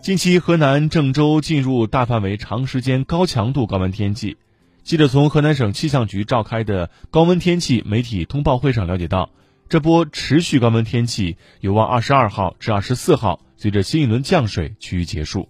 [0.00, 4.36] 近期河南郑州进入大范围长时间高强度高温天气
[4.84, 9.30] 记者从河南省气象局召开的高温天气媒体通报会上了解到
[9.68, 15.48] 这波持续高温天气有望二十二号至二十四号随着新一轮降水趋于结束。